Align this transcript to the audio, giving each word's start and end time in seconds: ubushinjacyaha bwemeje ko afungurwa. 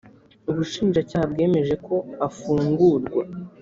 ubushinjacyaha 0.49 1.25
bwemeje 1.31 1.75
ko 1.85 1.95
afungurwa. 2.27 3.21